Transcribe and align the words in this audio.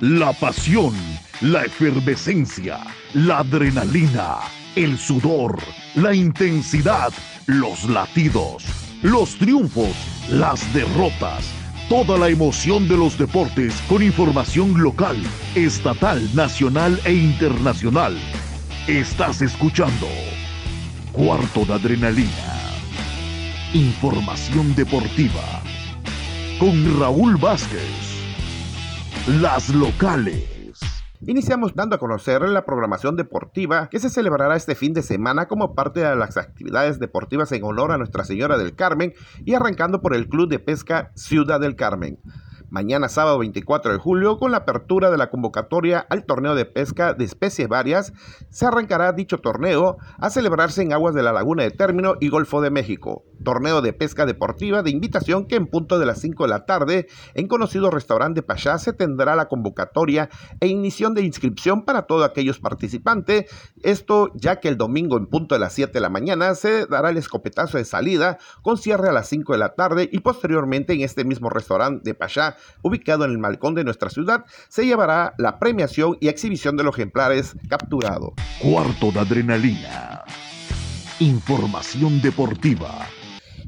la 0.00 0.32
pasión, 0.34 0.94
la 1.40 1.64
efervescencia, 1.64 2.80
la 3.14 3.38
adrenalina, 3.38 4.40
el 4.74 4.98
sudor, 4.98 5.58
la 5.94 6.14
intensidad, 6.14 7.12
los 7.46 7.84
latidos, 7.84 8.64
los 9.02 9.36
triunfos, 9.36 9.96
las 10.28 10.70
derrotas, 10.74 11.46
toda 11.88 12.18
la 12.18 12.28
emoción 12.28 12.86
de 12.88 12.98
los 12.98 13.16
deportes 13.16 13.74
con 13.88 14.02
información 14.02 14.78
local, 14.82 15.16
estatal, 15.54 16.28
nacional 16.34 17.00
e 17.04 17.14
internacional. 17.14 18.18
Estás 18.86 19.40
escuchando 19.40 20.08
Cuarto 21.12 21.64
de 21.64 21.72
Adrenalina. 21.72 22.52
Información 23.72 24.74
deportiva 24.74 25.62
con 26.58 27.00
Raúl 27.00 27.36
Vázquez. 27.36 28.05
Las 29.26 29.74
locales. 29.74 30.78
Iniciamos 31.22 31.74
dando 31.74 31.96
a 31.96 31.98
conocer 31.98 32.42
la 32.42 32.64
programación 32.64 33.16
deportiva 33.16 33.88
que 33.88 33.98
se 33.98 34.08
celebrará 34.08 34.54
este 34.54 34.76
fin 34.76 34.92
de 34.92 35.02
semana 35.02 35.48
como 35.48 35.74
parte 35.74 35.98
de 35.98 36.14
las 36.14 36.36
actividades 36.36 37.00
deportivas 37.00 37.50
en 37.50 37.64
honor 37.64 37.90
a 37.90 37.98
Nuestra 37.98 38.22
Señora 38.22 38.56
del 38.56 38.76
Carmen 38.76 39.14
y 39.44 39.54
arrancando 39.54 40.00
por 40.00 40.14
el 40.14 40.28
Club 40.28 40.48
de 40.48 40.60
Pesca 40.60 41.10
Ciudad 41.16 41.58
del 41.58 41.74
Carmen 41.74 42.20
mañana 42.70 43.08
sábado 43.08 43.38
24 43.38 43.92
de 43.92 43.98
julio, 43.98 44.38
con 44.38 44.50
la 44.50 44.58
apertura 44.58 45.10
de 45.10 45.16
la 45.16 45.30
convocatoria 45.30 46.04
al 46.10 46.24
torneo 46.24 46.54
de 46.54 46.64
pesca 46.64 47.14
de 47.14 47.24
especies 47.24 47.68
varias, 47.68 48.12
se 48.50 48.66
arrancará 48.66 49.12
dicho 49.12 49.38
torneo 49.38 49.96
a 50.18 50.30
celebrarse 50.30 50.82
en 50.82 50.92
aguas 50.92 51.14
de 51.14 51.22
la 51.22 51.32
Laguna 51.32 51.62
de 51.62 51.70
Término 51.70 52.14
y 52.20 52.28
Golfo 52.28 52.60
de 52.60 52.70
México. 52.70 53.24
Torneo 53.42 53.82
de 53.82 53.92
pesca 53.92 54.26
deportiva 54.26 54.82
de 54.82 54.90
invitación 54.90 55.46
que 55.46 55.56
en 55.56 55.66
punto 55.66 55.98
de 55.98 56.06
las 56.06 56.20
5 56.20 56.44
de 56.44 56.48
la 56.48 56.66
tarde, 56.66 57.06
en 57.34 57.48
conocido 57.48 57.90
restaurante 57.90 58.42
Pachá, 58.42 58.78
se 58.78 58.92
tendrá 58.92 59.36
la 59.36 59.48
convocatoria 59.48 60.30
e 60.60 60.66
inición 60.66 61.14
de 61.14 61.22
inscripción 61.22 61.84
para 61.84 62.02
todos 62.02 62.24
aquellos 62.24 62.58
participantes. 62.58 63.46
Esto 63.82 64.32
ya 64.34 64.60
que 64.60 64.68
el 64.68 64.76
domingo 64.76 65.16
en 65.16 65.26
punto 65.26 65.54
de 65.54 65.60
las 65.60 65.72
7 65.74 65.92
de 65.92 66.00
la 66.00 66.08
mañana 66.08 66.54
se 66.54 66.86
dará 66.86 67.10
el 67.10 67.16
escopetazo 67.16 67.78
de 67.78 67.84
salida 67.84 68.38
con 68.62 68.78
cierre 68.78 69.08
a 69.08 69.12
las 69.12 69.28
5 69.28 69.52
de 69.52 69.58
la 69.58 69.74
tarde 69.74 70.08
y 70.10 70.20
posteriormente 70.20 70.94
en 70.94 71.02
este 71.02 71.24
mismo 71.24 71.50
restaurante 71.50 72.02
de 72.04 72.14
Pachá 72.14 72.56
ubicado 72.82 73.24
en 73.24 73.32
el 73.32 73.38
Malcón 73.38 73.74
de 73.74 73.84
nuestra 73.84 74.10
ciudad, 74.10 74.44
se 74.68 74.86
llevará 74.86 75.34
la 75.38 75.58
premiación 75.58 76.16
y 76.20 76.28
exhibición 76.28 76.76
de 76.76 76.84
los 76.84 76.94
ejemplares 76.96 77.54
capturados. 77.68 78.32
Cuarto 78.60 79.12
de 79.12 79.20
adrenalina. 79.20 80.24
Información 81.18 82.20
deportiva 82.20 83.06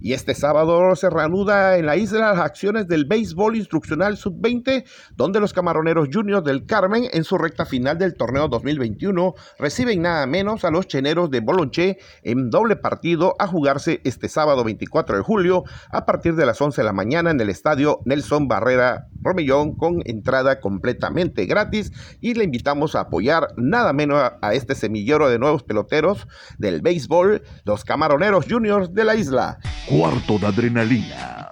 y 0.00 0.12
este 0.12 0.34
sábado 0.34 0.94
se 0.96 1.10
reanuda 1.10 1.76
en 1.76 1.86
la 1.86 1.96
isla 1.96 2.32
las 2.32 2.38
acciones 2.38 2.88
del 2.88 3.04
béisbol 3.04 3.56
instruccional 3.56 4.16
sub-20, 4.16 4.84
donde 5.16 5.40
los 5.40 5.52
camaroneros 5.52 6.08
juniors 6.12 6.44
del 6.44 6.66
Carmen, 6.66 7.04
en 7.12 7.24
su 7.24 7.38
recta 7.38 7.66
final 7.66 7.98
del 7.98 8.14
torneo 8.14 8.48
2021, 8.48 9.34
reciben 9.58 10.02
nada 10.02 10.26
menos 10.26 10.64
a 10.64 10.70
los 10.70 10.86
cheneros 10.86 11.30
de 11.30 11.40
Bolonché 11.40 11.98
en 12.22 12.50
doble 12.50 12.76
partido 12.76 13.34
a 13.38 13.46
jugarse 13.46 14.00
este 14.04 14.28
sábado 14.28 14.64
24 14.64 15.16
de 15.16 15.22
julio 15.22 15.64
a 15.90 16.06
partir 16.06 16.34
de 16.34 16.46
las 16.46 16.60
11 16.60 16.80
de 16.80 16.84
la 16.84 16.92
mañana 16.92 17.30
en 17.30 17.40
el 17.40 17.50
estadio 17.50 18.00
Nelson 18.04 18.48
Barrera 18.48 19.08
Romellón 19.28 19.74
con 19.74 20.02
entrada 20.04 20.60
completamente 20.60 21.46
gratis 21.46 21.92
y 22.20 22.34
le 22.34 22.44
invitamos 22.44 22.94
a 22.94 23.00
apoyar 23.00 23.48
nada 23.56 23.92
menos 23.92 24.18
a, 24.18 24.38
a 24.40 24.54
este 24.54 24.74
semillero 24.74 25.28
de 25.28 25.38
nuevos 25.38 25.62
peloteros 25.62 26.26
del 26.58 26.80
béisbol, 26.80 27.42
los 27.64 27.84
camaroneros 27.84 28.46
juniors 28.48 28.94
de 28.94 29.04
la 29.04 29.14
isla. 29.14 29.58
Cuarto 29.86 30.38
de 30.38 30.46
adrenalina. 30.46 31.50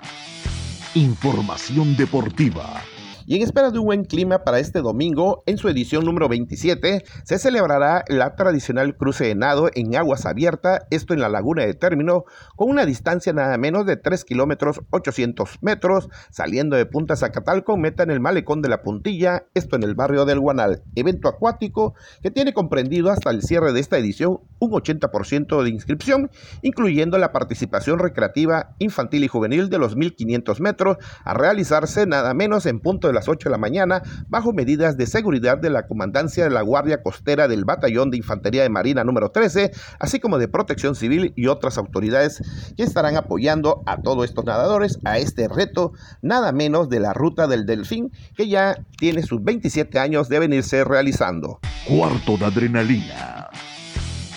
Información 0.94 1.96
deportiva 1.96 2.82
y 3.26 3.36
en 3.36 3.42
espera 3.42 3.70
de 3.70 3.78
un 3.78 3.86
buen 3.86 4.04
clima 4.04 4.44
para 4.44 4.60
este 4.60 4.80
domingo, 4.80 5.42
en 5.46 5.58
su 5.58 5.68
edición 5.68 6.04
número 6.04 6.28
27, 6.28 7.04
se 7.24 7.38
celebrará 7.38 8.04
la 8.08 8.36
tradicional 8.36 8.96
cruce 8.96 9.24
de 9.24 9.34
nado 9.34 9.68
en 9.74 9.96
aguas 9.96 10.26
abiertas, 10.26 10.80
esto 10.90 11.12
en 11.12 11.20
la 11.20 11.28
laguna 11.28 11.66
de 11.66 11.74
término, 11.74 12.24
con 12.54 12.70
una 12.70 12.86
distancia 12.86 13.32
nada 13.32 13.58
menos 13.58 13.84
de 13.84 13.96
3 13.96 14.24
kilómetros 14.24 14.80
800 14.90 15.58
metros, 15.60 16.08
saliendo 16.30 16.76
de 16.76 16.86
Punta 16.86 17.16
Zacatalco, 17.16 17.76
meta 17.76 18.04
en 18.04 18.10
el 18.10 18.20
malecón 18.20 18.62
de 18.62 18.68
la 18.68 18.82
Puntilla, 18.82 19.46
esto 19.54 19.74
en 19.74 19.82
el 19.82 19.96
barrio 19.96 20.24
del 20.24 20.38
Guanal. 20.38 20.82
Evento 20.94 21.28
acuático 21.28 21.94
que 22.22 22.30
tiene 22.30 22.52
comprendido 22.52 23.10
hasta 23.10 23.30
el 23.30 23.42
cierre 23.42 23.72
de 23.72 23.80
esta 23.80 23.98
edición 23.98 24.38
un 24.60 24.70
80% 24.70 25.62
de 25.62 25.70
inscripción, 25.70 26.30
incluyendo 26.62 27.18
la 27.18 27.32
participación 27.32 27.98
recreativa 27.98 28.74
infantil 28.78 29.24
y 29.24 29.28
juvenil 29.28 29.68
de 29.68 29.78
los 29.78 29.96
1500 29.96 30.60
metros, 30.60 30.96
a 31.24 31.34
realizarse 31.34 32.06
nada 32.06 32.32
menos 32.32 32.66
en 32.66 32.80
punto 32.80 33.08
de 33.08 33.15
las 33.16 33.28
8 33.28 33.48
de 33.48 33.52
la 33.52 33.58
mañana 33.58 34.02
bajo 34.28 34.52
medidas 34.52 34.96
de 34.96 35.06
seguridad 35.06 35.58
de 35.58 35.70
la 35.70 35.86
Comandancia 35.86 36.44
de 36.44 36.50
la 36.50 36.62
Guardia 36.62 37.02
Costera 37.02 37.48
del 37.48 37.64
Batallón 37.64 38.10
de 38.10 38.18
Infantería 38.18 38.62
de 38.62 38.68
Marina 38.68 39.02
número 39.04 39.30
13, 39.30 39.72
así 39.98 40.20
como 40.20 40.38
de 40.38 40.48
Protección 40.48 40.94
Civil 40.94 41.32
y 41.36 41.48
otras 41.48 41.78
autoridades 41.78 42.42
que 42.76 42.82
estarán 42.82 43.16
apoyando 43.16 43.82
a 43.86 44.02
todos 44.02 44.24
estos 44.24 44.44
nadadores 44.44 44.98
a 45.04 45.18
este 45.18 45.48
reto, 45.48 45.92
nada 46.22 46.52
menos 46.52 46.88
de 46.88 47.00
la 47.00 47.12
Ruta 47.12 47.46
del 47.46 47.66
Delfín, 47.66 48.12
que 48.36 48.48
ya 48.48 48.76
tiene 48.98 49.22
sus 49.22 49.42
27 49.42 49.98
años 49.98 50.28
de 50.28 50.38
venirse 50.38 50.84
realizando. 50.84 51.58
Cuarto 51.86 52.36
de 52.36 52.44
adrenalina. 52.44 53.48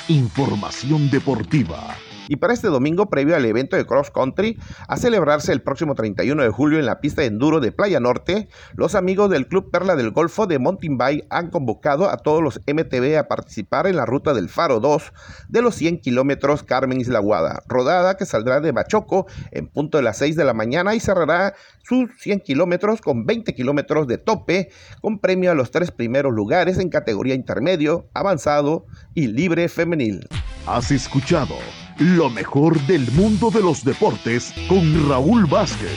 Información 0.07 1.09
deportiva 1.11 1.95
y 2.29 2.35
para 2.35 2.53
este 2.53 2.67
domingo, 2.67 3.09
previo 3.09 3.35
al 3.35 3.43
evento 3.43 3.75
de 3.75 3.87
cross 3.87 4.11
country, 4.11 4.57
a 4.87 4.97
celebrarse 4.97 5.51
el 5.51 5.63
próximo 5.63 5.95
31 5.95 6.43
de 6.43 6.49
julio 6.49 6.77
en 6.77 6.85
la 6.85 7.01
pista 7.01 7.21
de 7.21 7.27
enduro 7.27 7.59
de 7.59 7.71
Playa 7.71 7.99
Norte, 7.99 8.47
los 8.75 8.93
amigos 8.93 9.31
del 9.31 9.47
Club 9.47 9.71
Perla 9.71 9.95
del 9.95 10.11
Golfo 10.11 10.45
de 10.45 10.59
Mountain 10.59 10.95
Bay 10.99 11.23
han 11.31 11.49
convocado 11.49 12.07
a 12.07 12.17
todos 12.17 12.43
los 12.43 12.61
MTB 12.67 13.17
a 13.17 13.27
participar 13.27 13.87
en 13.87 13.95
la 13.95 14.05
ruta 14.05 14.35
del 14.35 14.47
Faro 14.47 14.79
2 14.79 15.11
de 15.49 15.61
los 15.63 15.73
100 15.73 16.01
kilómetros 16.01 16.61
Carmen 16.61 17.01
Isla 17.01 17.17
Guada, 17.17 17.63
rodada 17.67 18.15
que 18.15 18.27
saldrá 18.27 18.61
de 18.61 18.73
Bachoco 18.73 19.25
en 19.49 19.67
punto 19.67 19.97
de 19.97 20.03
las 20.03 20.17
6 20.17 20.35
de 20.35 20.45
la 20.45 20.53
mañana 20.53 20.93
y 20.93 20.99
cerrará 20.99 21.55
sus 21.83 22.11
100 22.19 22.41
kilómetros 22.41 23.01
con 23.01 23.25
20 23.25 23.55
kilómetros 23.55 24.05
de 24.05 24.19
tope, 24.19 24.69
con 25.01 25.17
premio 25.17 25.49
a 25.49 25.55
los 25.55 25.71
tres 25.71 25.89
primeros 25.89 26.31
lugares 26.31 26.77
en 26.77 26.89
categoría 26.89 27.33
intermedio, 27.33 28.07
avanzado 28.13 28.85
y 29.15 29.25
libre 29.25 29.67
femenil. 29.67 30.27
Has 30.67 30.91
escuchado 30.91 31.55
lo 31.99 32.29
mejor 32.29 32.79
del 32.87 33.11
mundo 33.11 33.51
de 33.51 33.61
los 33.61 33.83
deportes 33.83 34.53
con 34.69 35.09
Raúl 35.09 35.45
Vázquez. 35.45 35.91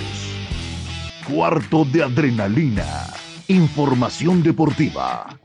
Cuarto 1.29 1.85
de 1.85 2.03
adrenalina. 2.03 3.07
Información 3.47 4.43
deportiva. 4.43 5.39